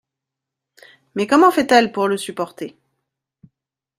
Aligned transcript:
Mais 1.13 1.27
comment 1.27 1.51
fait-elle 1.51 1.91
pour 1.91 2.07
le 2.07 2.17
supporter? 2.17 2.75